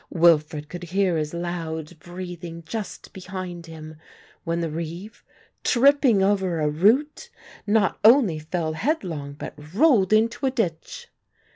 [0.09, 3.97] Wilfred could hear his loud breathing just behind him,
[4.43, 5.23] when the reeve,
[5.63, 7.29] tripping over a root,
[7.67, 11.09] not only fell headlong but rolled into a ditch.